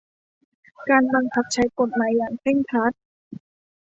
[0.89, 2.93] การบังคับใช้กฎหมายอย่างเคร่งครัด